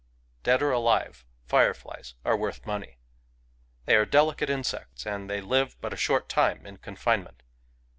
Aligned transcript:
Dead 0.41 0.63
or 0.63 0.71
alive, 0.71 1.27
fireflies 1.45 2.15
are 2.25 2.35
worth 2.35 2.65
money. 2.65 2.97
They 3.85 3.95
are 3.95 4.05
delicate 4.07 4.49
insects, 4.49 5.05
and 5.05 5.29
they 5.29 5.41
live 5.41 5.79
but 5.79 5.93
a 5.93 5.95
short 5.95 6.27
time 6.27 6.65
in 6.65 6.77
confinement. 6.77 7.43